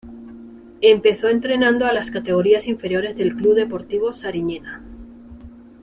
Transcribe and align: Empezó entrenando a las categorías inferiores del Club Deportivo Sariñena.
Empezó 0.81 1.29
entrenando 1.29 1.85
a 1.85 1.93
las 1.93 2.09
categorías 2.09 2.65
inferiores 2.65 3.15
del 3.15 3.35
Club 3.35 3.53
Deportivo 3.53 4.11
Sariñena. 4.13 4.81